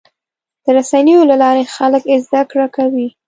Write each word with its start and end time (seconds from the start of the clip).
د 0.63 0.65
رسنیو 0.77 1.21
له 1.29 1.35
لارې 1.43 1.71
خلک 1.75 2.03
زدهکړه 2.25 2.67
کوي. 2.75 3.07